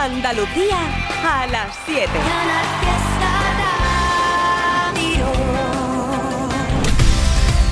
[0.00, 0.78] Andalucía
[1.22, 2.08] a las 7.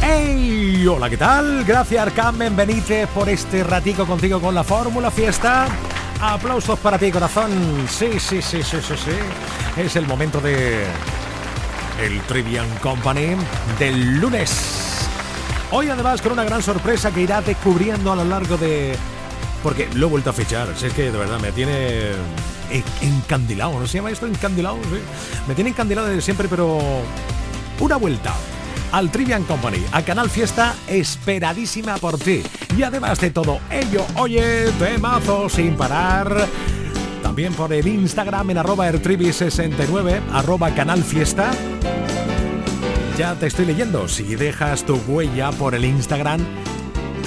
[0.02, 0.86] ¡Hey!
[0.86, 1.64] Hola, ¿qué tal?
[1.64, 5.68] Gracias, Carmen Benítez, por este ratico contigo con la Fórmula Fiesta.
[6.20, 7.86] Aplausos para ti, corazón.
[7.88, 9.80] Sí, sí, sí, sí, sí, sí.
[9.80, 10.84] Es el momento de
[11.98, 13.36] el Trivian Company
[13.78, 15.08] del lunes.
[15.70, 18.98] Hoy además con una gran sorpresa que irá descubriendo a lo largo de...
[19.68, 22.12] Porque lo he vuelto a fichar, si es que de verdad me tiene
[23.02, 24.26] encandilado, ¿no se llama esto?
[24.26, 24.98] Encandilado, sí.
[25.46, 26.78] Me tiene encandilado desde siempre, pero
[27.78, 28.32] una vuelta
[28.92, 32.42] al Trivian Company, a Canal Fiesta, esperadísima por ti.
[32.78, 36.46] Y además de todo ello, oye, temazo sin parar.
[37.22, 41.50] También por el Instagram en arroba ertrivi69, arroba Canal Fiesta.
[43.18, 44.08] Ya te estoy leyendo.
[44.08, 46.40] Si dejas tu huella por el Instagram,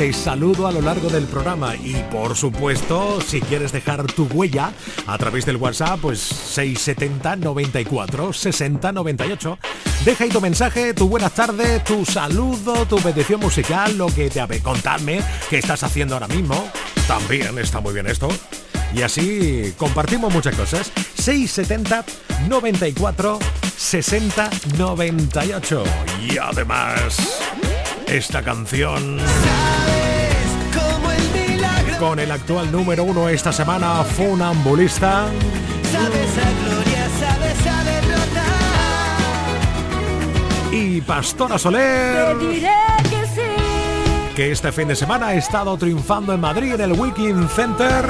[0.01, 4.71] te saludo a lo largo del programa y por supuesto, si quieres dejar tu huella
[5.05, 9.59] a través del WhatsApp, pues 670 94 60 98.
[10.03, 14.41] Deja ahí tu mensaje, tu buenas tardes, tu saludo, tu petición musical, lo que te
[14.41, 14.59] habe.
[14.61, 15.21] Contadme
[15.51, 16.71] qué estás haciendo ahora mismo.
[17.07, 18.27] También está muy bien esto.
[18.95, 20.91] Y así compartimos muchas cosas.
[21.13, 22.05] 670
[22.47, 23.37] 94
[23.77, 24.49] 60
[24.79, 25.83] 98.
[26.27, 27.17] Y además,
[28.11, 29.17] esta canción
[31.97, 35.27] con el actual número uno esta semana, Funambulista.
[40.71, 42.35] Y Pastora Soler.
[44.35, 48.03] Que este fin de semana ha estado triunfando en Madrid en el Weekend Center.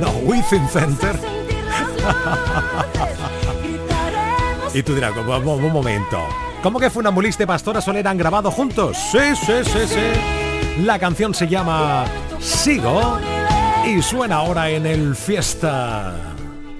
[0.00, 1.14] No, Within Center.
[4.74, 6.26] y tú dirás, un momento.
[6.62, 8.96] ¿Cómo que Funambulista y Pastora Soler han grabado juntos?
[9.10, 10.82] Sí, sí, sí, sí.
[10.84, 12.04] La canción se llama
[12.38, 13.18] Sigo
[13.84, 16.14] y suena ahora en el fiesta.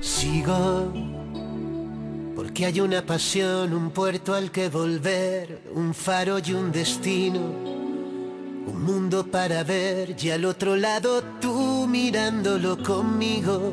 [0.00, 0.92] Sigo
[2.36, 8.84] porque hay una pasión, un puerto al que volver, un faro y un destino, un
[8.84, 13.72] mundo para ver y al otro lado tú mirándolo conmigo.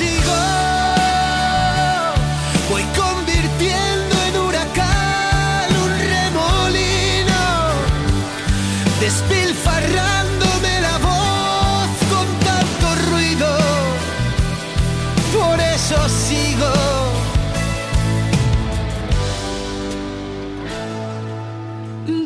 [0.00, 0.40] sigo.
[2.70, 7.42] Voy convirtiendo en huracán un remolino,
[9.04, 13.50] despilfarrándome la voz con tanto ruido.
[15.36, 16.72] Por eso sigo.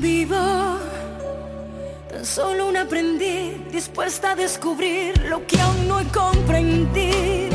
[0.00, 0.46] Vivo
[2.10, 7.53] tan solo un aprendiz dispuesta a descubrir lo que aún no he comprendido.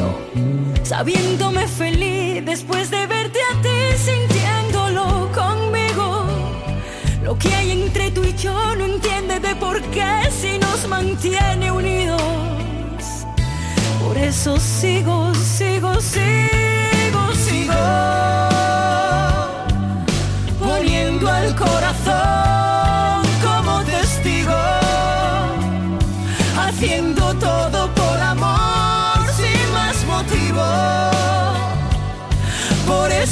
[0.89, 6.25] Sabiéndome feliz después de verte a ti, sintiéndolo conmigo.
[7.23, 11.71] Lo que hay entre tú y yo no entiende de por qué si nos mantiene
[11.71, 12.23] unidos.
[14.03, 17.73] Por eso sigo, sigo, sigo, sigo
[20.59, 22.08] poniendo al corazón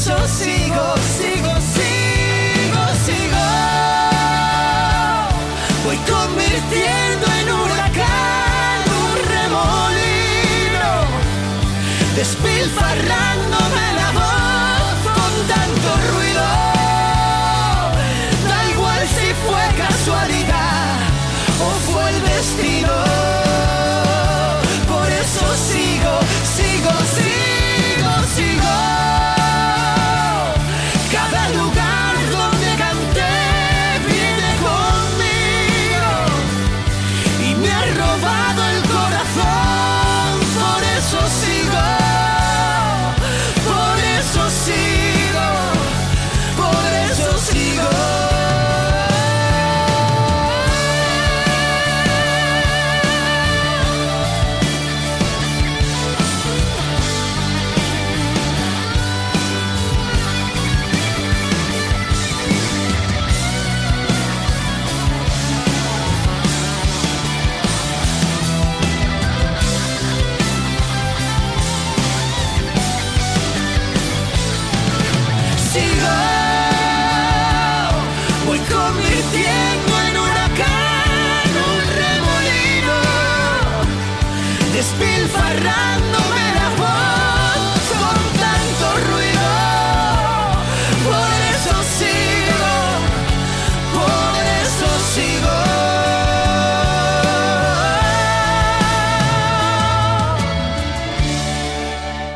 [0.07, 3.45] Eso sigo, sigo, sigo, sigo.
[5.83, 10.87] Voy convirtiendo en huracán un remolino,
[12.15, 13.46] despilfarrándome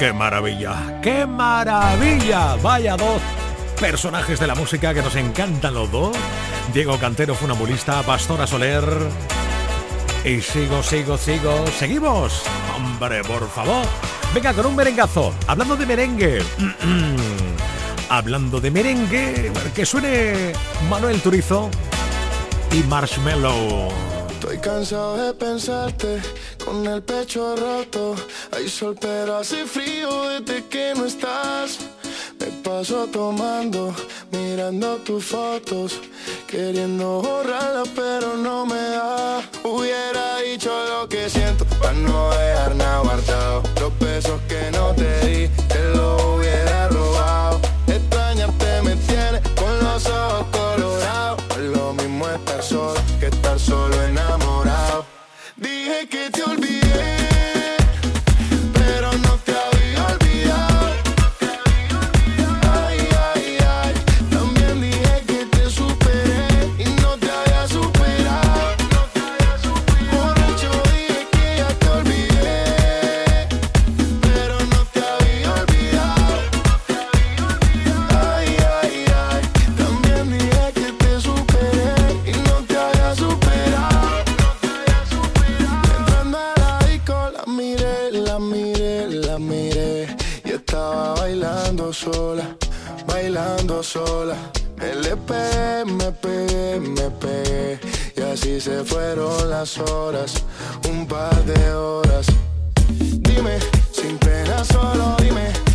[0.02, 1.00] ¡Qué maravilla!
[1.04, 2.56] ¡Qué maravilla!
[2.56, 3.22] Vaya dos
[3.80, 6.18] personajes de la música que nos encantan los dos.
[6.74, 8.84] Diego Cantero, funambulista, Pastora Soler.
[10.26, 11.68] Y sigo, sigo, sigo.
[11.78, 12.42] ¡Seguimos!
[12.76, 13.86] Hombre, por favor.
[14.34, 15.36] Venga, con un merengazo.
[15.46, 16.42] Hablando de merengue.
[18.10, 20.54] Hablando de merengue, que suene
[20.90, 21.70] Manuel Turizo
[22.72, 23.90] y Marshmallow.
[24.42, 26.20] Estoy cansado de pensarte
[26.66, 28.16] con el pecho roto.
[28.52, 31.78] Hay sol, pero hace frío desde que no estás.
[32.40, 33.94] Me paso tomando,
[34.32, 36.00] mirando tus fotos,
[36.48, 39.48] queriendo borrarlas, pero no me da.
[39.64, 43.62] Hubiera dicho lo que siento, para no dejar nada guardado.
[43.80, 46.41] Los besos que no te di, te lo
[93.84, 94.36] sola.
[94.78, 97.80] Me le pegué, me pegué, me pegué.
[98.16, 100.44] Y así se fueron las horas,
[100.90, 102.28] un par de horas.
[102.90, 103.58] Dime,
[103.92, 105.71] sin pena, solo dime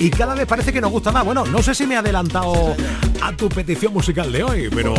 [0.00, 1.26] Y cada vez parece que nos gusta más.
[1.26, 2.74] Bueno, no sé si me he adelantado
[3.20, 4.94] a tu petición musical de hoy, pero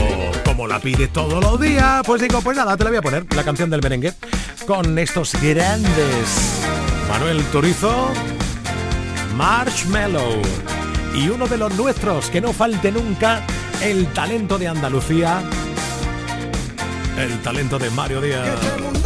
[0.46, 3.26] como la pides todos los días, pues digo, pues nada, te la voy a poner,
[3.36, 4.14] la canción del merengue,
[4.68, 6.62] con estos grandes.
[7.10, 8.10] Manuel Turizo,
[9.36, 10.40] Marshmallow.
[11.16, 13.42] Y uno de los nuestros, que no falte nunca,
[13.82, 15.42] el talento de Andalucía,
[17.18, 19.01] el talento de Mario Díaz.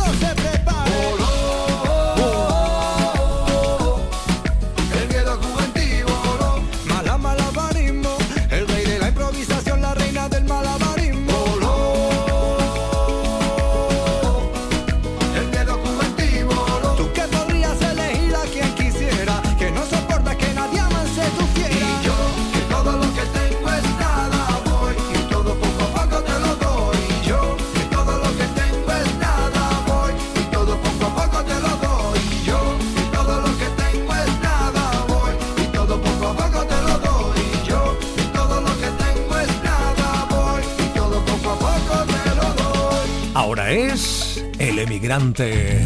[44.86, 45.82] Emigrante.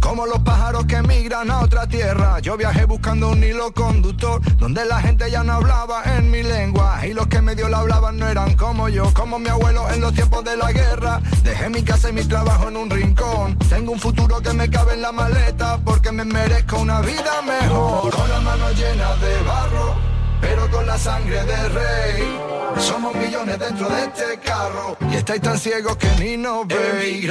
[0.00, 4.86] Como los pájaros que emigran a otra tierra, yo viajé buscando un hilo conductor, donde
[4.86, 8.26] la gente ya no hablaba en mi lengua, y los que medio la hablaban no
[8.26, 11.20] eran como yo, como mi abuelo en los tiempos de la guerra.
[11.42, 14.94] Dejé mi casa y mi trabajo en un rincón, tengo un futuro que me cabe
[14.94, 18.14] en la maleta, porque me merezco una vida mejor.
[18.14, 19.94] Con las manos llenas de barro,
[20.40, 22.45] pero con la sangre de rey.
[22.78, 27.30] Somos millones dentro de este carro y estáis tan ciegos que ni nos veis.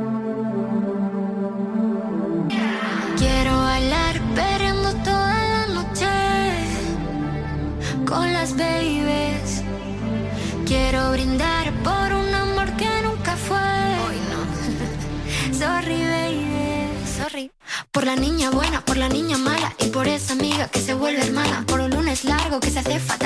[19.01, 21.65] La niña mala y por esa amiga que se vuelve hermana.
[21.65, 23.20] Por un lunes largo que se hace fatal,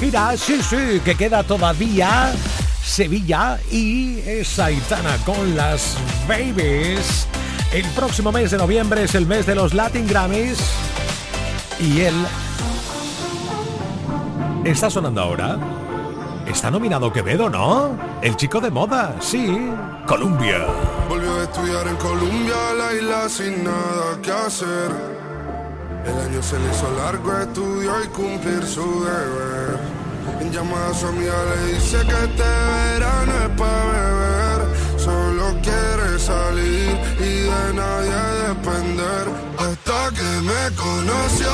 [0.00, 2.32] gira, sí, sí, que queda todavía
[2.82, 7.28] Sevilla y Saitana con las Babies.
[7.72, 10.58] El próximo mes de noviembre es el mes de los Latin Grammys
[11.78, 12.14] y él
[14.64, 15.58] está sonando ahora.
[16.46, 17.96] Está nominado Quevedo, ¿no?
[18.22, 19.70] El chico de moda, sí.
[20.06, 20.66] Colombia.
[21.08, 25.20] Volvió a estudiar en Colombia, la isla sin nada que hacer.
[26.06, 29.89] El año se le hizo largo, estudió y cumplir su deber.
[30.50, 34.98] En llamada a su amiga le dice que este verano es para beber.
[34.98, 39.28] Solo quiere salir y de nadie depender.
[39.58, 41.52] Hasta que me conoció,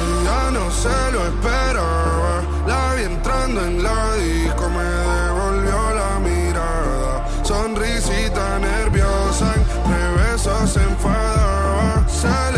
[0.00, 2.42] ella no se lo esperaba.
[2.66, 10.82] La vi entrando en la disco, me devolvió la mirada sonrisita nerviosa, entre besos se
[10.82, 12.08] enfadaba.
[12.08, 12.57] Se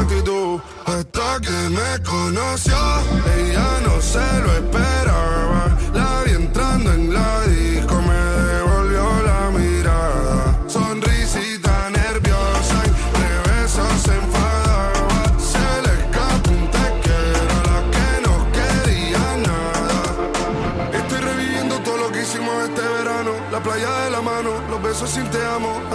[0.00, 2.74] actitud Hasta que me conoció,
[3.36, 5.78] ella no se lo esperaba.
[5.94, 7.40] La vi entrando en la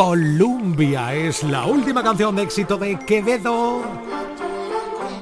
[0.00, 3.82] Columbia es la última canción de éxito de Quevedo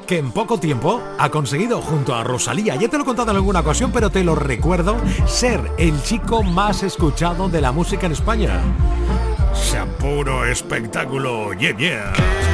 [0.06, 3.38] que en poco tiempo ha conseguido junto a Rosalía, ya te lo he contado en
[3.38, 8.12] alguna ocasión, pero te lo recuerdo, ser el chico más escuchado de la música en
[8.12, 8.60] España.
[9.52, 12.47] Sea puro espectáculo, yeah, yeah.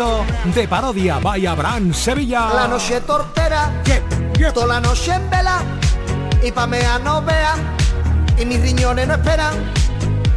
[0.00, 2.48] De parodia, vaya Abraham Sevilla.
[2.54, 4.00] La noche tortera, Yeah,
[4.38, 4.52] yeah.
[4.52, 5.60] toda la noche en vela,
[6.42, 7.54] y pa' mea no vea,
[8.38, 9.52] y mis riñones no esperan.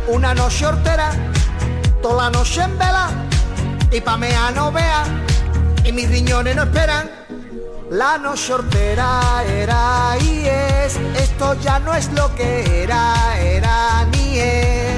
[0.10, 1.12] Una noche hortera,
[2.02, 3.10] toda la noche en vela,
[3.89, 5.06] y pa' mea no vea,
[5.86, 7.10] y mis riñones no esperan.
[7.89, 14.39] La noche hortera era y es, esto ya no es lo que era, era ni
[14.39, 14.93] es.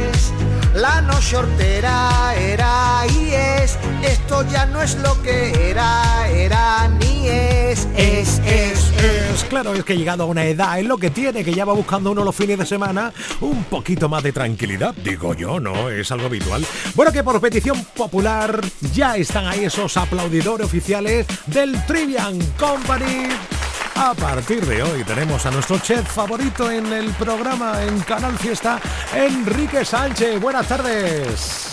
[0.75, 7.29] La noche hortera era y es, esto ya no es lo que era, era ni
[7.29, 9.45] es, es, es, es.
[9.45, 11.71] Claro, es que he llegado a una edad, es lo que tiene, que ya va
[11.71, 14.93] buscando uno los fines de semana un poquito más de tranquilidad.
[14.95, 15.89] Digo yo, ¿no?
[15.89, 16.65] Es algo habitual.
[16.93, 18.59] Bueno, que por petición popular
[18.93, 23.29] ya están ahí esos aplaudidores oficiales del Trivian Company.
[23.95, 28.79] A partir de hoy tenemos a nuestro chef favorito en el programa en Canal Fiesta,
[29.15, 30.39] Enrique Sánchez.
[30.39, 31.71] Buenas tardes.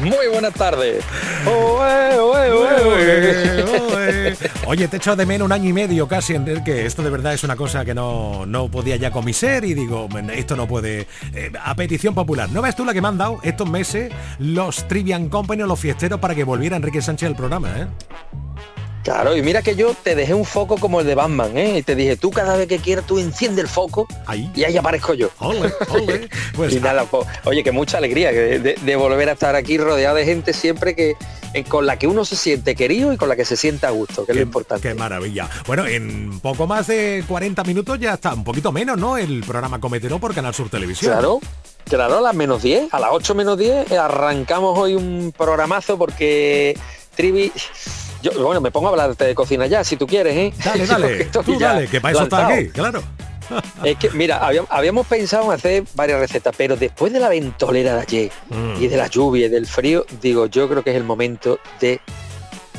[0.00, 1.04] Muy buenas tardes.
[1.46, 4.36] Oe, oe, oe, oe.
[4.66, 7.34] Oye, te echo de menos un año y medio casi, en que esto de verdad
[7.34, 10.56] es una cosa que no, no podía ya con mi ser y digo, "Men, esto
[10.56, 11.06] no puede...
[11.34, 12.48] eh, a petición popular.
[12.50, 15.78] ¿No ves tú la que me han dado estos meses los Trivian Company o los
[15.78, 17.86] fiesteros para que volviera Enrique Sánchez al programa, eh?
[19.04, 21.78] Claro, y mira que yo te dejé un foco como el de Batman, ¿eh?
[21.78, 24.50] Y te dije, tú cada vez que quieras, tú enciende el foco Ahí.
[24.56, 25.28] y ahí aparezco yo.
[25.40, 26.28] Ole, ole.
[26.56, 30.16] Pues y nada, po- oye, que mucha alegría de, de volver a estar aquí rodeado
[30.16, 31.16] de gente siempre que
[31.52, 33.90] eh, con la que uno se siente querido y con la que se siente a
[33.90, 34.88] gusto, que es lo importante.
[34.88, 35.50] qué maravilla.
[35.66, 39.18] Bueno, en poco más de 40 minutos ya está, un poquito menos, ¿no?
[39.18, 41.12] El programa Cometero por Canal Sur Televisión.
[41.12, 41.40] Claro,
[41.84, 45.98] claro, a las menos 10, a las 8 menos 10 eh, arrancamos hoy un programazo
[45.98, 46.78] porque
[47.14, 47.52] Trivi...
[48.24, 50.52] Yo, bueno, me pongo a hablarte de cocina ya, si tú quieres, ¿eh?
[50.64, 53.02] Dale, dale, tú dale, que para eso está aquí, claro.
[53.84, 57.96] Es que, mira, habíamos, habíamos pensado en hacer varias recetas, pero después de la ventolera
[57.96, 58.82] de ayer Mm.
[58.82, 62.00] y de la lluvia y del frío, digo, yo creo que es el momento de,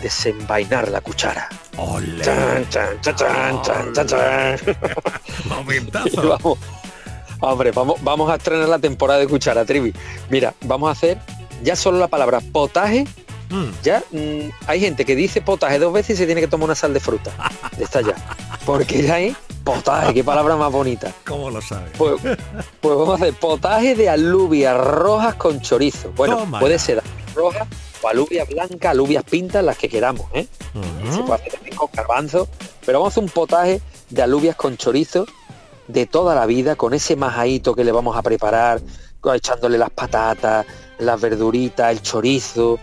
[0.02, 1.48] desenvainar la cuchara.
[1.78, 2.24] ¡Ole!
[2.24, 4.60] Chan, chan, chan, chan, chan, chan, chan.
[5.46, 6.28] Momentazo.
[6.30, 6.60] vamos,
[7.40, 9.94] hombre, vamos, vamos a estrenar la temporada de cuchara, Trivi.
[10.30, 11.20] Mira, vamos a hacer
[11.64, 13.06] ya solo la palabra potaje.
[13.50, 13.66] Mm.
[13.84, 16.76] Ya mm, hay gente que dice potaje dos veces y se tiene que tomar una
[16.76, 17.32] sal de fruta.
[17.78, 18.16] De esta ya.
[18.66, 21.12] Porque ya hay potaje, qué palabra más bonita.
[21.26, 21.92] ¿Cómo lo sabes?
[21.98, 26.12] Pues, pues vamos a hacer potaje de alubias rojas con chorizo.
[26.16, 27.04] Bueno, puede ser
[27.36, 27.68] roja
[28.02, 30.48] o alubias blancas, alubias pintas, las que queramos, ¿eh?
[31.12, 32.48] Se puede hacer también con garbanzo,
[32.86, 35.26] pero vamos a hacer un potaje de alubias con chorizo
[35.88, 38.82] de toda la vida, con ese majadito que le vamos a preparar,
[39.34, 40.66] echándole las patatas,
[41.00, 42.80] las verduritas, el chorizo,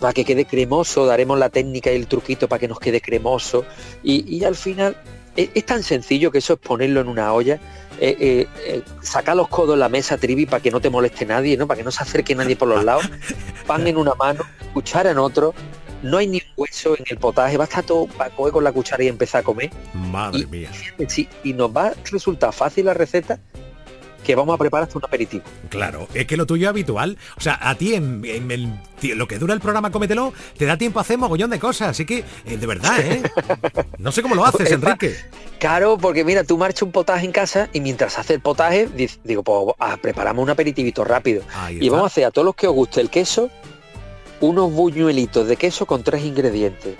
[0.00, 3.64] para que quede cremoso, daremos la técnica y el truquito para que nos quede cremoso.
[4.02, 4.96] Y, y al final
[5.36, 7.54] es, es tan sencillo que eso es ponerlo en una olla,
[7.98, 11.24] eh, eh, eh, sacar los codos en la mesa, Trivi, para que no te moleste
[11.24, 11.66] nadie, ¿no?
[11.66, 13.08] para que no se acerque nadie por los lados,
[13.66, 14.42] pan en una mano,
[14.74, 15.54] cuchara en otro,
[16.02, 19.02] no hay ni un hueso en el potaje, basta todo para coger con la cuchara
[19.02, 19.70] y empezar a comer.
[19.94, 20.70] Madre Y- mía.
[21.08, 23.40] Sí, y nos va a resultar fácil la receta
[24.26, 25.44] que vamos a preparar hasta un aperitivo.
[25.68, 27.16] Claro, es que lo tuyo es habitual.
[27.36, 28.80] O sea, a ti en,
[29.14, 31.90] lo que dura el programa Cómetelo, te da tiempo a hacer mogollón de cosas.
[31.90, 33.22] Así que, eh, de verdad, ¿eh?
[33.98, 35.14] No sé cómo lo haces, Enrique.
[35.60, 38.88] Claro, porque mira, tú marchas un potaje en casa y mientras hace el potaje,
[39.22, 41.42] digo, pues ah, preparamos un aperitivito rápido.
[41.70, 43.48] Y vamos a hacer a todos los que os guste el queso,
[44.40, 46.96] unos buñuelitos de queso con tres ingredientes.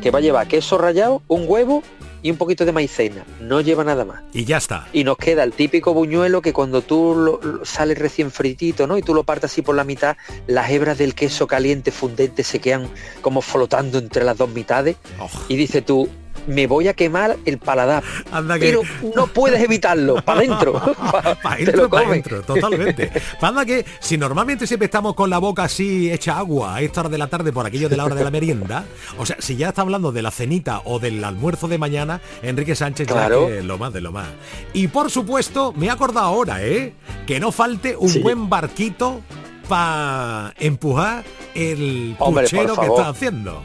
[0.00, 1.82] Que va a llevar queso rallado, un huevo
[2.26, 3.24] y un poquito de maicena.
[3.40, 4.22] No lleva nada más.
[4.32, 4.88] Y ya está.
[4.92, 8.98] Y nos queda el típico buñuelo que cuando tú lo, lo- sale recién fritito, ¿no?
[8.98, 12.58] Y tú lo partas así por la mitad, las hebras del queso caliente fundente se
[12.58, 12.88] quedan
[13.22, 14.96] como flotando entre las dos mitades.
[15.20, 16.08] Oh, Y dice tú,
[16.46, 18.02] me voy a quemar el paladar.
[18.32, 18.66] anda que...
[18.66, 18.82] Pero
[19.14, 20.74] no puedes evitarlo, para adentro.
[21.12, 23.10] Para Te adentro, lo para adentro, totalmente.
[23.40, 27.08] Panda que si normalmente siempre estamos con la boca así hecha agua a esta hora
[27.10, 28.84] de la tarde por aquello de la hora de la merienda,
[29.18, 32.74] o sea, si ya está hablando de la cenita o del almuerzo de mañana, Enrique
[32.74, 33.48] Sánchez Claro.
[33.48, 34.28] ya que lo más de lo más.
[34.72, 36.92] Y por supuesto, me he acordado ahora, ¿eh?
[37.26, 38.20] Que no falte un Sí.
[38.20, 39.20] buen barquito
[39.68, 43.62] para empujar el Hombre, puchero que está haciendo.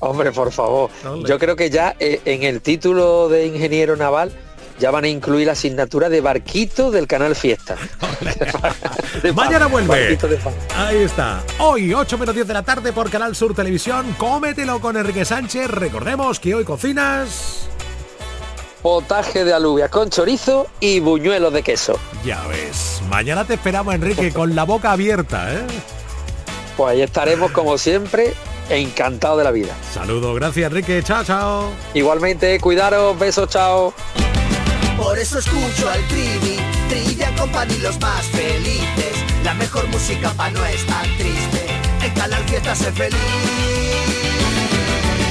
[0.00, 0.90] Hombre, por favor.
[1.26, 4.32] Yo creo que ya eh, en el título de ingeniero naval
[4.78, 7.76] ya van a incluir la asignatura de barquito del canal Fiesta.
[9.22, 10.16] De Mañana vuelve.
[10.16, 10.38] de.
[10.76, 11.42] Ahí está.
[11.58, 14.14] Hoy, 8 menos 10 de la tarde por Canal Sur Televisión.
[14.18, 15.68] Cómetelo con Enrique Sánchez.
[15.68, 17.68] Recordemos que hoy cocinas...
[18.82, 21.98] Potaje de alubias con chorizo y buñuelos de queso.
[22.24, 23.00] Ya ves.
[23.08, 25.62] Mañana te esperamos, Enrique, con la boca abierta, ¿eh?
[26.76, 28.34] Pues ahí estaremos como siempre,
[28.70, 29.74] encantados de la vida.
[29.92, 31.02] Saludos, gracias, Enrique.
[31.02, 31.70] Chao, chao.
[31.94, 33.92] Igualmente, cuidaros, besos, chao.
[34.96, 36.56] Por eso escucho al Trivi,
[36.88, 39.12] Trivia Company los más felices.
[39.44, 41.66] La mejor música pa' no estar triste.
[42.02, 44.15] En Canal Fiesta sé feliz.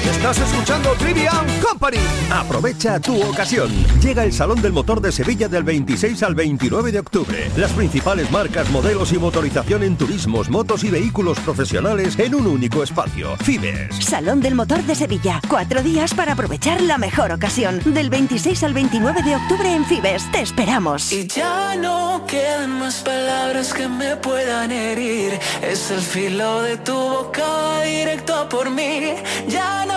[0.09, 1.97] Estás escuchando Trivian Company.
[2.31, 3.71] Aprovecha tu ocasión.
[4.01, 7.51] Llega el Salón del Motor de Sevilla del 26 al 29 de octubre.
[7.57, 12.83] Las principales marcas, modelos y motorización en turismos, motos y vehículos profesionales en un único
[12.83, 13.35] espacio.
[13.37, 13.95] Fibes.
[13.95, 15.41] Salón del Motor de Sevilla.
[15.49, 17.81] Cuatro días para aprovechar la mejor ocasión.
[17.83, 20.31] Del 26 al 29 de octubre en Fibes.
[20.31, 21.11] Te esperamos.
[21.11, 25.39] Y ya no quedan más palabras que me puedan herir.
[25.61, 29.13] Es el filo de tu boca directo a por mí.
[29.47, 29.94] Ya no,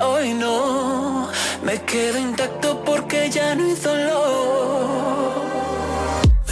[0.00, 1.28] hoy no.
[1.62, 5.42] Me quedo intacto porque ya no hay dolor.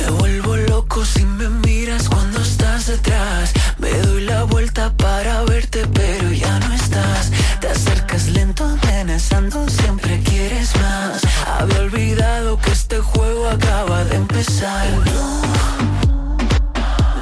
[0.00, 3.52] Me vuelvo loco si me miras cuando estás detrás.
[3.78, 7.30] Me doy la vuelta para verte, pero ya no estás.
[7.60, 11.22] Te acercas lento, amenazando, siempre quieres más.
[11.58, 14.86] Había olvidado que este juego acaba de empezar.
[15.06, 15.42] No,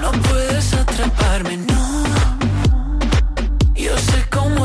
[0.01, 1.74] no puedes atraparme, no.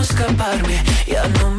[0.10, 1.59] Escaparme, ya no me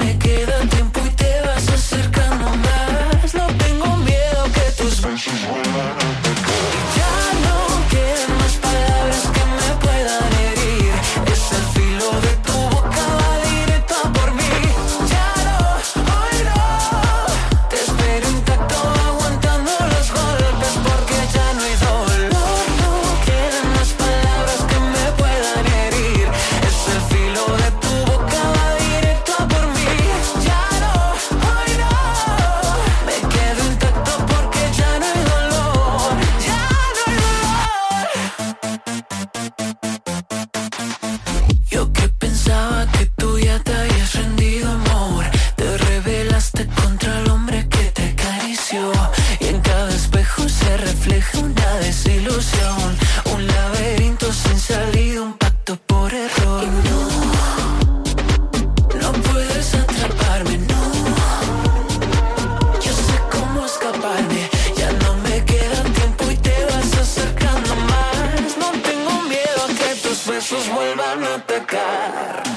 [71.11, 72.49] van a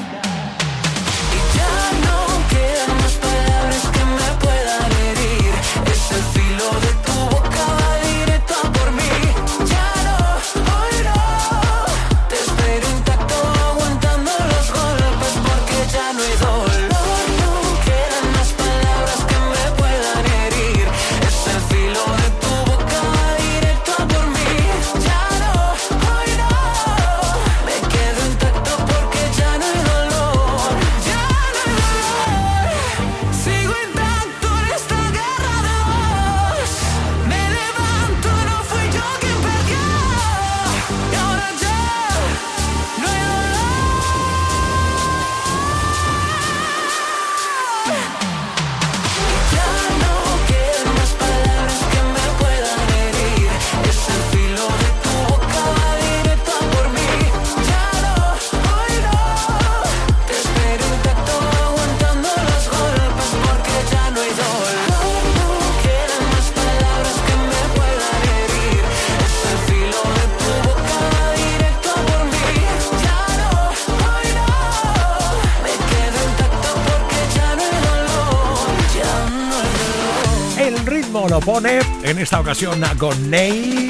[82.23, 83.89] esta ocasión con Ney.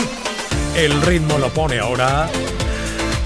[0.75, 2.27] El ritmo lo pone ahora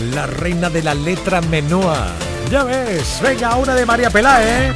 [0.02, 2.08] la reina de la letra menúa.
[2.52, 4.76] Ya ves, venga, una de María Peláez.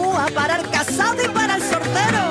[0.33, 2.30] para el casado y para el sortero.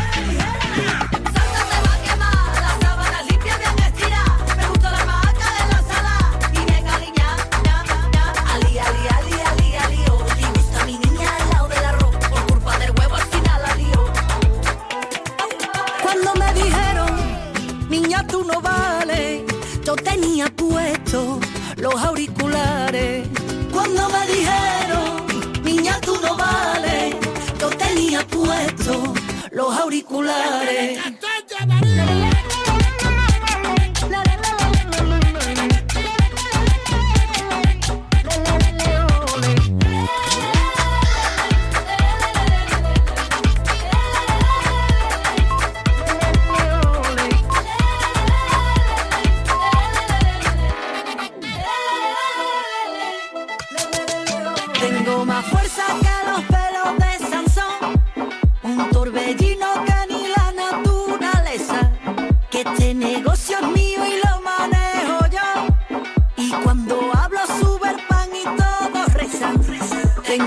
[29.51, 30.99] los auriculares.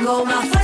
[0.04, 0.63] Tengo más fuerza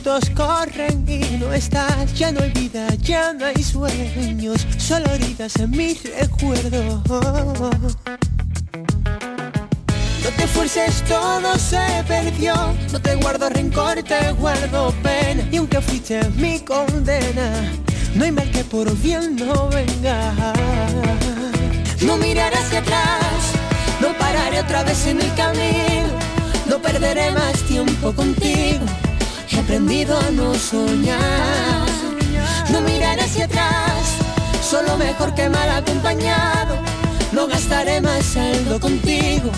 [0.00, 2.14] Minutos corren y no estás.
[2.14, 4.66] Ya no hay vida, ya no hay sueños.
[4.78, 7.02] Solo heridas en mi recuerdo.
[10.22, 12.54] No te fuerces, todo se perdió.
[12.92, 15.46] No te guardo rencor, te guardo pena.
[15.50, 17.72] Y aunque fuiste mi condena,
[18.14, 20.32] no hay mal que por bien no venga.
[22.00, 23.52] No mirar hacia atrás,
[24.00, 26.08] no pararé otra vez en el camino.
[26.66, 28.86] No perderé más tiempo contigo.
[29.70, 31.86] Aprendido a no soñar.
[32.72, 34.16] No mirar hacia atrás,
[34.68, 36.74] solo mejor que mal acompañado.
[37.30, 39.48] No gastaré más saldo contigo.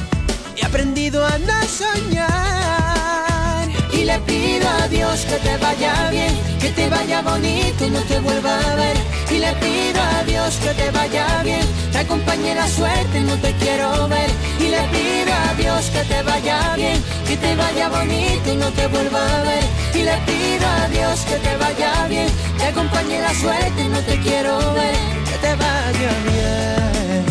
[0.54, 3.70] He aprendido a no soñar.
[3.90, 8.00] Y le pido a Dios que te vaya bien, que te vaya bonito y no
[8.00, 8.96] te vuelva a ver.
[9.30, 13.54] Y le pido a Dios que te vaya bien, te acompañe la suerte, no te
[13.54, 14.28] quiero ver.
[14.60, 18.68] Y le pido a Dios que te vaya bien, que te vaya bonito y no
[18.72, 19.81] te vuelva a ver.
[19.94, 22.28] Y le pido a Dios que te vaya bien,
[22.58, 24.96] te acompañe la suerte, no te quiero ver.
[25.28, 27.24] Que te vaya bien.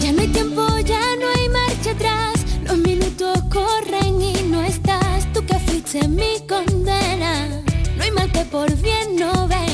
[0.00, 2.34] Ya no hay tiempo, ya no hay marcha atrás.
[2.64, 5.30] Los minutos corren y no estás.
[5.32, 7.48] Tú que fuiste mi condena.
[7.96, 9.69] No hay mal que por bien no venga.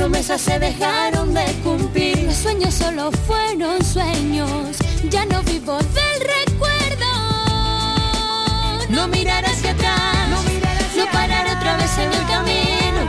[0.00, 2.22] Promesas se dejaron de cumplir.
[2.22, 4.78] Los sueños solo fueron sueños.
[5.10, 7.10] Ya no vivo del recuerdo.
[8.88, 10.28] No mirar hacia atrás,
[10.96, 13.02] no, parar otra vez en el camino,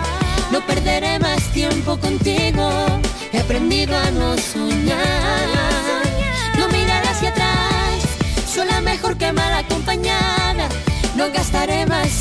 [0.52, 2.70] no perderé más tiempo contigo.
[3.32, 5.48] He aprendido a no soñar,
[6.58, 8.02] no mirar hacia atrás,
[8.54, 10.68] sola mejor que mal acompañada.
[11.16, 12.21] No gastaré más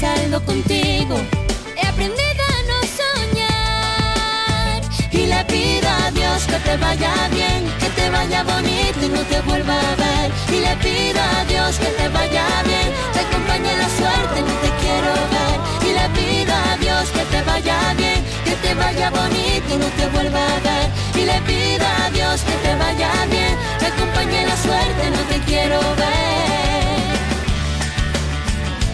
[6.64, 10.30] te vaya bien, que te vaya bonito y no te vuelva a ver.
[10.48, 14.70] Y le pido a Dios que te vaya bien, te acompañe la suerte, no te
[14.82, 15.56] quiero ver.
[15.88, 19.86] Y le pido a Dios que te vaya bien, que te vaya bonito y no
[19.98, 20.86] te vuelva a ver.
[21.14, 25.38] Y le pido a Dios que te vaya bien, te acompañe la suerte, no te
[25.50, 26.10] quiero ver.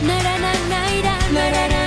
[0.03, 1.86] Na, na, na,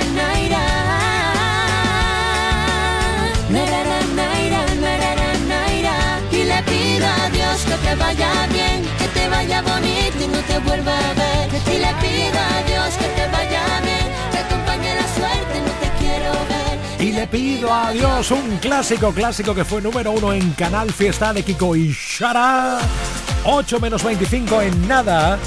[7.90, 11.50] te vaya bien, que te vaya bonito y no te vuelva a ver.
[11.66, 15.88] Y le pido a Dios que te vaya bien, te acompañe la suerte, no te
[15.98, 17.06] quiero ver.
[17.06, 21.32] Y le pido a Dios un clásico, clásico que fue número uno en Canal Fiesta
[21.32, 22.78] de Kiko y Shara.
[23.44, 25.38] 8 menos 25 en nada.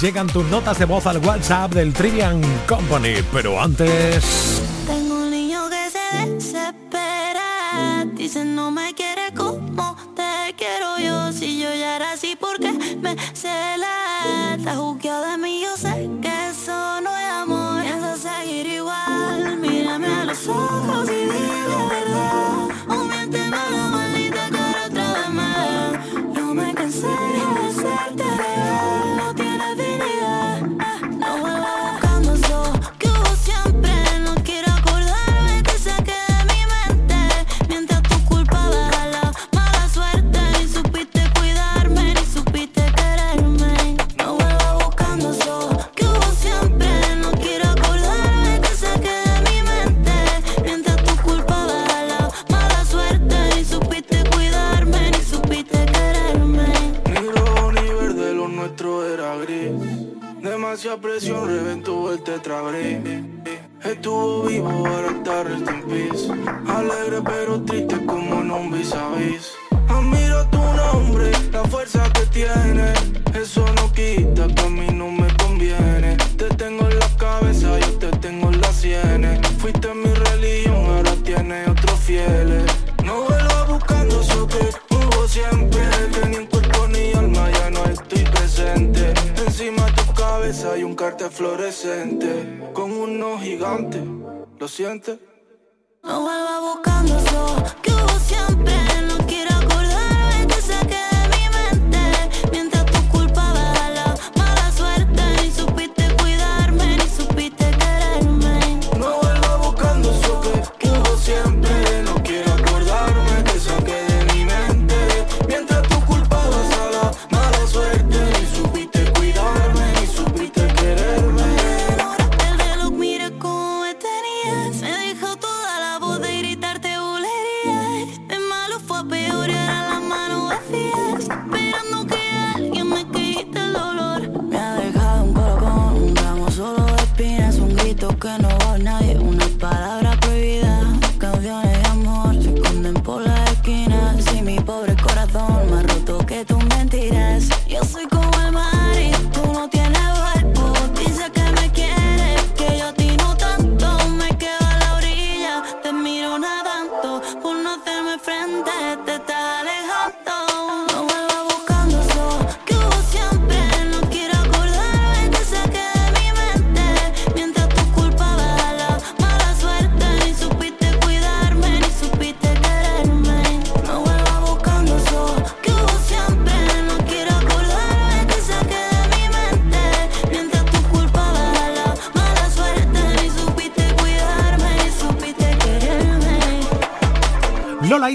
[0.00, 3.14] Llegan tus notas de voz al WhatsApp del Trivian Company.
[3.32, 4.60] Pero antes...
[4.86, 8.04] Tengo un niño que se desespera.
[8.14, 9.11] Dice no me quiere
[14.76, 17.82] juzgado de mí, yo sé que eso no es amor.
[17.82, 19.56] Piensa seguir igual.
[19.58, 22.68] Mírame a los ojos y dime la verdad.
[22.88, 26.36] O miénteme la maldita cara otra vez más.
[26.36, 27.06] Yo me cansé
[60.82, 63.06] Demasiada presión reventó el tetrabric.
[63.84, 66.32] Estuvo vivo, ahora está rest in peace.
[66.66, 69.51] Alegre pero triste como en un vis a vis.
[91.42, 92.70] Fluorescente.
[92.72, 94.00] Con gigantes gigante,
[94.60, 95.18] ¿lo sientes?
[96.04, 98.74] No vuelva buscando eso que hubo siempre.
[99.08, 99.51] No quiero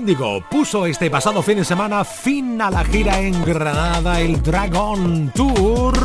[0.08, 5.30] Índigo puso este pasado fin de semana fin a la gira en Granada, el Dragon
[5.36, 5.98] Tour.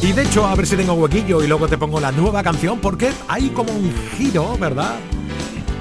[0.00, 2.80] Y de hecho, a ver si tengo huequillo y luego te pongo la nueva canción,
[2.80, 4.94] porque hay como un giro, ¿verdad?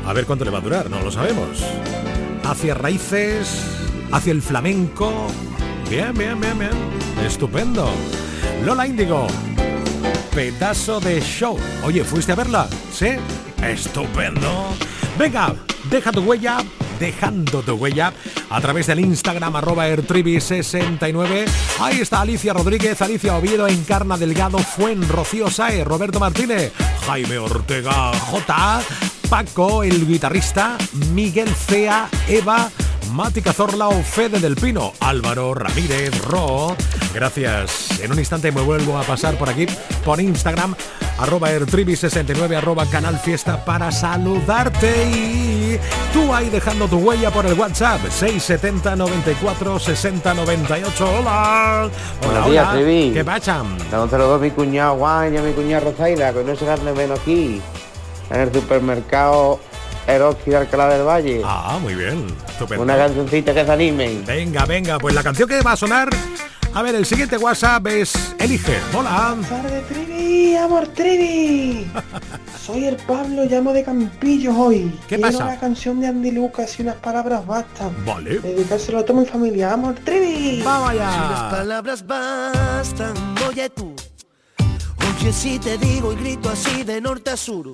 [0.06, 1.64] A ver cuánto le va a durar, no lo sabemos.
[2.44, 3.64] Hacia raíces,
[4.12, 5.28] hacia el flamenco.
[5.90, 6.72] Bien, bien, bien, bien.
[7.26, 7.90] Estupendo.
[8.66, 9.28] Lola Índigo.
[10.36, 11.58] Pedazo de show.
[11.86, 12.68] Oye, ¿fuiste a verla?
[12.92, 13.12] ¿Sí?
[13.64, 14.74] Estupendo.
[15.18, 15.56] Venga,
[15.90, 16.58] deja tu huella,
[17.02, 18.14] dejando tu huella
[18.50, 21.46] a través del Instagram arroba ertribi69.
[21.80, 26.72] Ahí está Alicia Rodríguez, Alicia Oviedo, Encarna Delgado, Fuen, Rocío Sae, Roberto Martínez,
[27.08, 28.82] Jaime Ortega, J,
[29.30, 30.78] Paco, el guitarrista,
[31.12, 32.70] Miguel Cea, Eva,
[33.12, 36.76] Mati Cazorla Fede del Pino, Álvaro Ramírez, Ro.
[37.14, 38.00] Gracias.
[38.00, 39.66] En un instante me vuelvo a pasar por aquí,
[40.06, 40.74] por Instagram,
[41.20, 45.78] arroba ertribi69, arroba canal fiesta para saludarte y
[46.14, 51.10] tú ahí dejando tu huella por el WhatsApp 670 94 60 98.
[51.20, 51.20] Hola.
[51.22, 51.92] Hola,
[52.26, 52.82] Buenos días, hola.
[52.82, 53.14] Trivi.
[53.14, 53.78] ¿Qué pachan?
[53.92, 57.62] Dándoselo a mi cuñado Juan y a mi cuñada Rosaida, que no se menos aquí,
[58.30, 59.60] en el supermercado
[60.08, 61.42] Eroski de Alcalá del Valle.
[61.44, 62.28] Ah, muy bien.
[62.48, 62.84] Estupendo.
[62.84, 64.26] Una cancioncita que se animen.
[64.26, 66.10] Venga, venga, pues la canción que va a sonar.
[66.74, 68.78] A ver, el siguiente WhatsApp es Elige.
[68.98, 69.36] Hola.
[69.50, 71.86] Tarde, Trivi, amor Trivi.
[72.66, 74.98] Soy el Pablo, llamo de Campillos hoy.
[75.10, 75.46] ¿Qué Quiero pasa?
[75.48, 77.94] la canción de Andy Lucas y unas palabras bastan.
[78.06, 78.40] Vale.
[78.40, 80.62] Dedicárselo a toda mi familia, amor Trivi.
[80.64, 83.14] Vamos Si las palabras bastan,
[83.50, 83.94] oye tú.
[85.20, 87.68] Oye si te digo y grito así de norte a sur.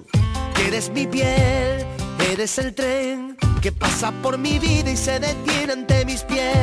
[0.56, 1.86] Que eres mi piel,
[2.32, 6.56] eres el tren que pasa por mi vida y se detiene ante mis pies.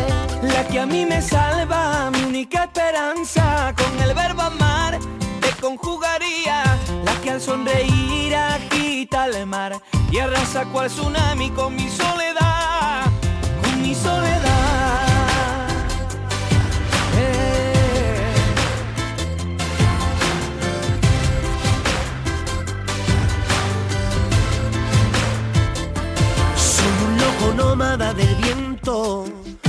[0.43, 4.99] La que a mí me salva, mi única esperanza, con el verbo amar
[5.41, 6.65] te conjugaría.
[7.05, 13.05] La que al sonreír agita el mar y arrasa cual tsunami con mi soledad,
[13.63, 15.14] con mi soledad.
[27.55, 29.25] Nómada del viento,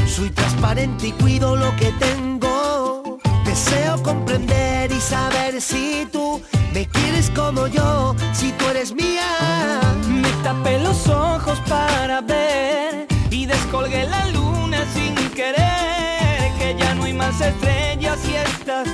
[0.08, 3.20] soy transparente y cuido lo que tengo.
[3.46, 6.42] Deseo comprender y saber si tú
[6.74, 9.80] me quieres como yo, si tú eres mía.
[10.08, 16.52] Me tapé los ojos para ver y descolgué la luna sin querer.
[16.60, 18.88] Que ya no hay más estrellas y estás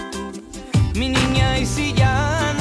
[0.96, 2.61] mi niña, y si ya no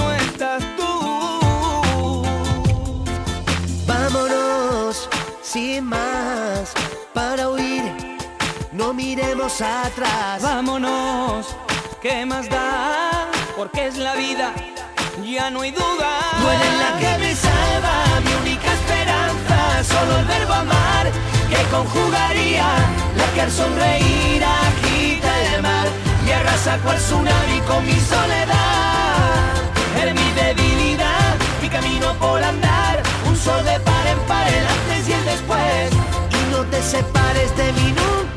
[5.53, 6.73] sin más
[7.13, 7.83] para huir,
[8.71, 10.41] no miremos atrás.
[10.43, 11.57] Vámonos,
[12.01, 13.29] ¿qué más da?
[13.57, 14.53] Porque es la vida,
[15.25, 16.11] ya no hay duda.
[16.41, 21.11] Tú eres la que me salva, mi única esperanza, solo el verbo amar
[21.51, 22.67] que conjugaría,
[23.17, 25.89] la que al sonreír agita el mar
[26.29, 29.55] y arrasa cual tsunami con mi soledad.
[30.01, 33.00] Eres mi debilidad, mi camino por andar,
[33.41, 35.91] sol de par en par, el antes y el después.
[36.39, 38.30] Y no te separes de mí nunca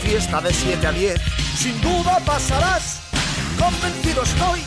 [0.00, 1.20] fiesta de 7 a 10.
[1.56, 3.00] Sin duda pasarás,
[3.58, 4.60] convencido estoy.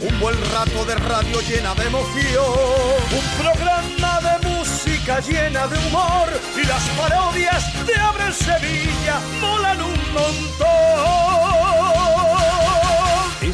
[0.00, 2.44] Un buen rato de radio llena de emoción.
[3.12, 6.28] Un programa de música llena de humor.
[6.56, 10.73] Y las parodias de Abre Sevilla molan un montón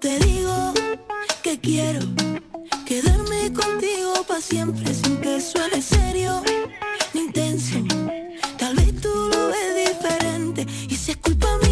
[0.00, 0.72] Te digo
[1.42, 2.00] que quiero
[2.86, 6.42] quedarme contigo para siempre sin que suene serio
[7.12, 7.76] ni intenso?
[8.56, 11.69] Tal vez tú lo ves diferente y si es culpa mía.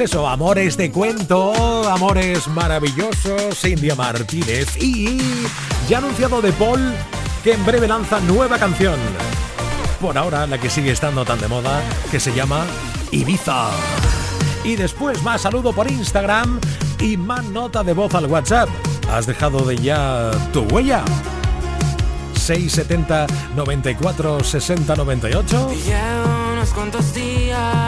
[0.00, 1.52] Eso, amores de cuento,
[1.88, 5.18] amores maravillosos, India Martínez y
[5.88, 6.94] ya anunciado de Paul
[7.42, 8.94] que en breve lanza nueva canción.
[10.00, 11.82] Por ahora la que sigue estando tan de moda,
[12.12, 12.64] que se llama
[13.10, 13.70] Ibiza.
[14.62, 16.60] Y después más saludo por Instagram
[17.00, 18.68] y más nota de voz al WhatsApp.
[19.10, 21.02] ¿Has dejado de ya tu huella?
[22.34, 23.26] 670
[23.56, 25.70] 94 60 98.
[26.52, 27.87] Unos cuantos días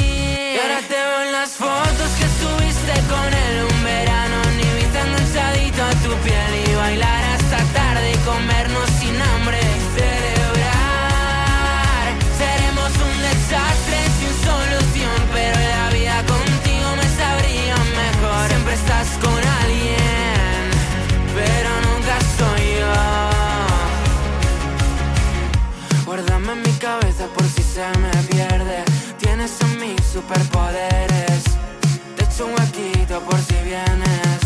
[1.01, 4.37] Veo en las fotos que subiste con él un verano.
[4.57, 9.59] Ni viste enganchadito a tu piel y bailar hasta tarde y comernos sin hambre.
[9.77, 11.23] Y celebrar.
[12.41, 18.45] Seremos un desastre sin solución, pero la vida contigo me sabría mejor.
[18.49, 20.63] Siempre estás con alguien,
[21.39, 22.95] pero nunca soy yo.
[26.05, 28.30] Guárdame en mi cabeza por si se me.
[29.41, 31.43] Tienes en mí superpoderes.
[32.15, 34.39] Te echo un huequito por si vienes.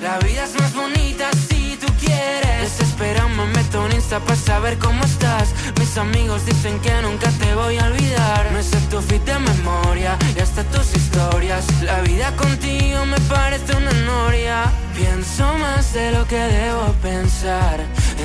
[0.00, 2.78] La vida es más bonita si tú quieres.
[2.78, 5.48] Desespera, me meto en Insta para saber cómo estás.
[5.80, 8.52] Mis amigos dicen que nunca te voy a olvidar.
[8.52, 11.64] Me sé tu fit de memoria y hasta tus historias.
[11.82, 14.70] La vida contigo me parece una noria.
[14.94, 17.80] Pienso más de lo que debo pensar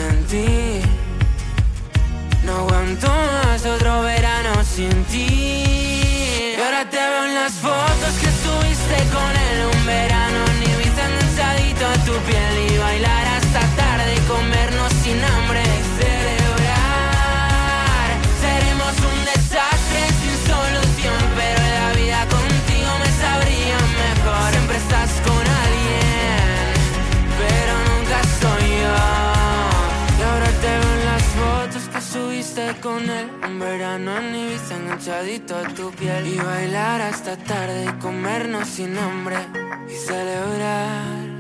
[0.08, 0.82] en ti.
[2.46, 6.01] No aguanto más otro verano sin ti.
[6.62, 10.46] Y ahora te veo en las fotos que subiste con él un verano.
[10.60, 15.71] Ni viste enganchadito a tu piel y bailar hasta tarde y comernos sin hambre.
[32.82, 33.30] Con él.
[33.48, 36.28] Un verano en Ibiza enganchadito a tu piel.
[36.28, 39.38] Y bailar hasta tarde y comernos sin hambre
[39.90, 41.32] Y celebrar.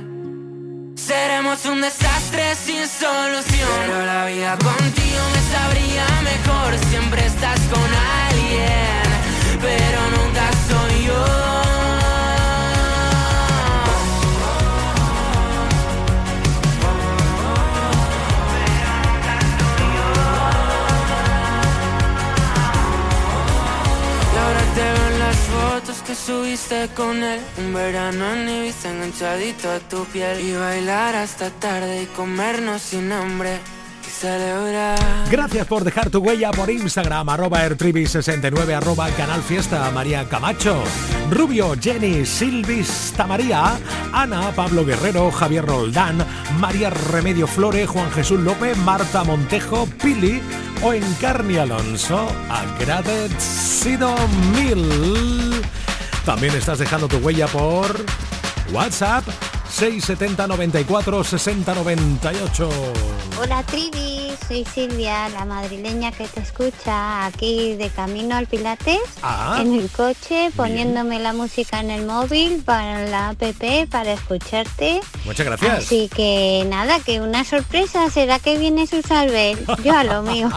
[0.95, 3.79] Seremos un desastre sin solución.
[3.87, 6.77] Pero la vida contigo me sabría mejor.
[6.89, 7.89] Siempre estás con
[8.29, 9.03] alguien
[9.61, 11.50] Pero nunca soy yo
[30.39, 33.59] Y bailar hasta tarde y comernos sin hambre.
[35.31, 40.83] Gracias por dejar tu huella por Instagram, arroba ertribi69, arroba canal fiesta, María Camacho,
[41.31, 43.79] Rubio, Jenny, Silvis, Tamaría,
[44.13, 46.23] Ana, Pablo Guerrero, Javier Roldán,
[46.59, 50.39] María Remedio Flore, Juan Jesús López, Marta Montejo, Pili
[50.83, 54.15] o Encarni Alonso, agradecido
[54.53, 55.50] mil.
[56.25, 57.95] También estás dejando tu huella por
[58.71, 59.23] WhatsApp
[59.71, 62.69] 670 94 60 98.
[63.41, 69.59] Hola Trivi, soy Silvia, la madrileña que te escucha aquí de camino al Pilates, Ah.
[69.61, 73.41] en el coche, poniéndome la música en el móvil para la app
[73.89, 74.99] para escucharte.
[75.25, 75.77] Muchas gracias.
[75.85, 80.49] Así que nada, que una sorpresa, será que viene Susalbel, yo a lo mío.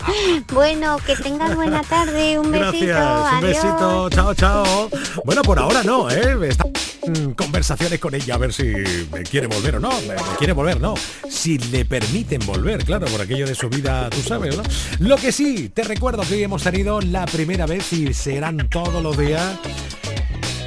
[0.52, 2.90] bueno, que tengas buena tarde, un besito, un
[3.26, 3.40] adiós.
[3.42, 4.88] besito, chao, chao.
[5.24, 6.48] Bueno, por ahora no, ¿eh?
[6.48, 6.64] Está
[7.36, 8.61] conversaciones con ella a ver si
[9.12, 9.90] me quiere volver o no.
[10.38, 10.94] Quiere volver, no.
[11.28, 14.62] Si le permiten volver, claro, por aquello de su vida, tú sabes, ¿no?
[15.00, 19.02] Lo que sí, te recuerdo que hoy hemos tenido la primera vez y serán todos
[19.02, 19.58] los días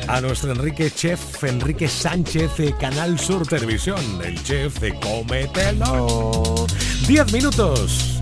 [0.07, 6.67] a nuestro Enrique Chef, Enrique Sánchez de Canal Sur Televisión, el chef de Cómetelo.
[7.07, 8.14] 10 minutos,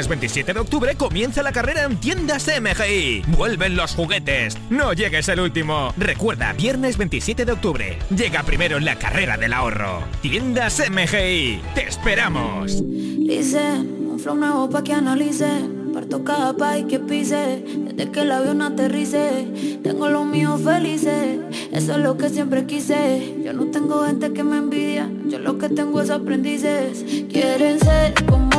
[0.00, 3.22] Viernes 27 de octubre comienza la carrera en tiendas MGI.
[3.36, 4.56] Vuelven los juguetes.
[4.70, 5.92] No llegues el último.
[5.98, 7.98] Recuerda, viernes 27 de octubre.
[8.08, 10.02] Llega primero la carrera del ahorro.
[10.22, 11.60] Tiendas MGI.
[11.74, 12.80] Te esperamos.
[12.80, 15.50] Listen, un flow nuevo pa' que analice.
[15.92, 17.62] Parto cada país que pise.
[17.66, 19.78] Desde que el avión aterrice.
[19.82, 21.40] Tengo los míos felices.
[21.72, 23.34] Eso es lo que siempre quise.
[23.44, 25.10] Yo no tengo gente que me envidia.
[25.26, 27.04] Yo lo que tengo es aprendices.
[27.30, 28.49] Quieren ser como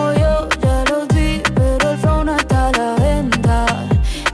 [2.32, 3.66] no está a la venta.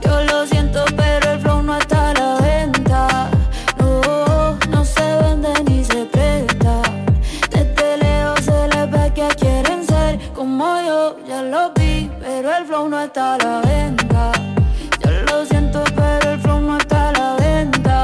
[0.04, 3.30] Yo lo siento, pero el flow no está a la venta.
[3.78, 6.74] No, no se vende ni se presta.
[7.50, 12.64] Desde lejos se les ve que quieren ser como yo, ya lo vi, pero el
[12.66, 14.32] flow no está a la venta.
[15.02, 17.96] Yo lo siento, pero el flow no está a la venta.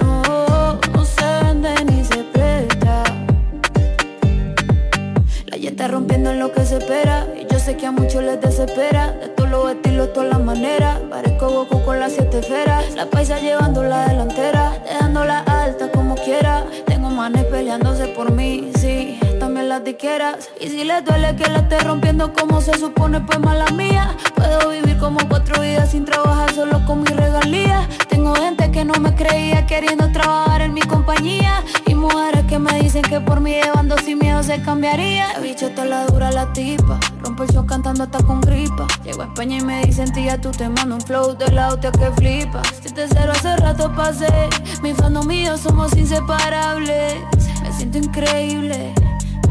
[0.00, 3.02] No, no se vende ni se presta.
[5.46, 7.29] La está rompiendo en lo que se espera.
[7.80, 9.12] Que a muchos les desespera.
[9.12, 10.98] De todos los estilos, todas las maneras.
[11.08, 12.94] Parezco Goku con las siete esferas.
[12.94, 14.78] La paisa llevando la delantera.
[14.84, 16.66] Dejándola alta como quiera.
[16.84, 19.19] Tengo manes peleándose por mí, sí.
[19.70, 20.50] Las diqueras.
[20.60, 24.16] Y si les duele que la esté rompiendo como se supone, pues mala mía.
[24.34, 27.86] Puedo vivir como cuatro vidas sin trabajar solo con mis regalías.
[28.08, 31.62] Tengo gente que no me creía queriendo trabajar en mi compañía.
[31.86, 35.34] Y mujeres que me dicen que por mí llevando sin miedo se cambiaría.
[35.34, 36.98] La bicha está la dura la tipa.
[37.22, 38.88] Rompo el show cantando hasta con gripa.
[39.04, 41.92] Llego a España y me dicen tía, tú te mando un flow de la hostia
[41.92, 42.60] que flipa.
[42.82, 44.48] Si te cero hace rato pasé.
[44.82, 47.14] Mi fandom mío somos inseparables.
[47.62, 48.92] Me siento increíble.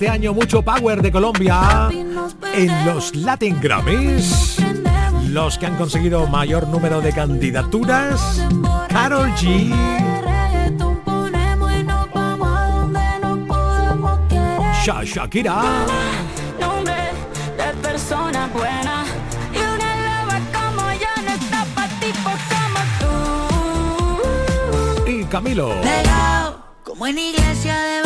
[0.00, 1.90] este año mucho power de Colombia
[2.54, 4.56] en los Latin Grammys.
[5.28, 8.42] Los que han conseguido mayor número de candidaturas,
[8.88, 9.70] Carol G.
[14.82, 15.62] Sha Shakira.
[25.06, 25.74] Y Camilo.
[26.84, 27.99] Como en iglesia de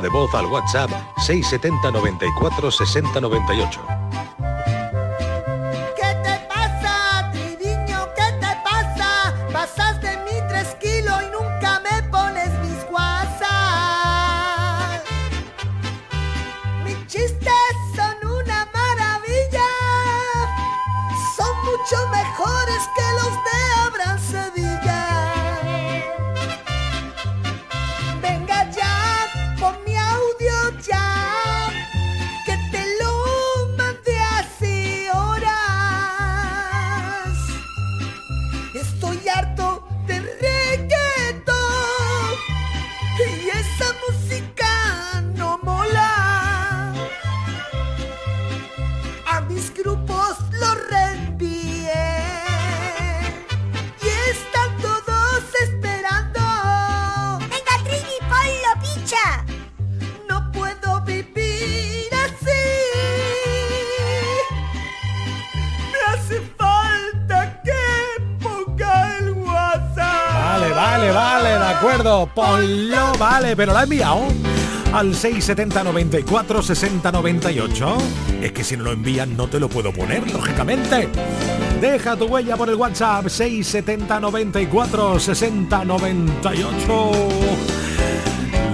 [0.00, 3.91] de voz al WhatsApp 670 94 60 98.
[73.22, 74.26] Vale, pero la he enviado
[74.92, 77.96] al 670 94 60 98.
[78.42, 81.08] Es que si no lo envían no te lo puedo poner, lógicamente.
[81.80, 87.10] Deja tu huella por el WhatsApp 670 94 60 98.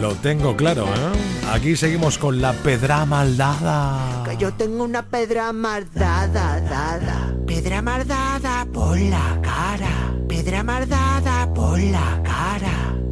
[0.00, 1.52] Lo tengo claro, ¿eh?
[1.52, 4.22] Aquí seguimos con la pedra maldada.
[4.24, 7.34] Que yo tengo una pedra mardada, dada.
[7.46, 10.14] Pedra mardada por la cara.
[10.26, 12.37] Pedra mardada por la cara.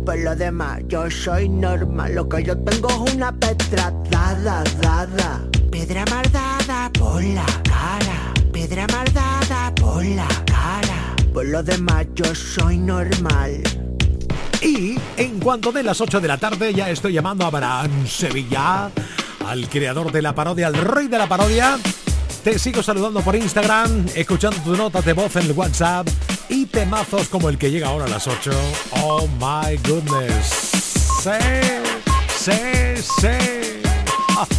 [0.07, 2.15] Por lo demás, yo soy normal.
[2.15, 5.43] Lo que yo tengo es una pedra dada, dada.
[5.69, 8.33] Pedra mardada por la cara.
[8.53, 11.17] Pedra mardada por la cara.
[11.35, 13.61] Por lo demás, yo soy normal.
[14.63, 18.93] Y en cuanto de las 8 de la tarde ya estoy llamando a Abraham Sevilla,
[19.45, 21.79] al creador de la parodia, al rey de la parodia.
[22.45, 26.07] Te sigo saludando por Instagram, escuchando tus notas de voz en el WhatsApp
[26.49, 28.51] y temazos como el que llega ahora a las 8.
[29.03, 30.47] Oh my goodness.
[31.23, 31.31] Sí,
[32.37, 33.29] sí, sí.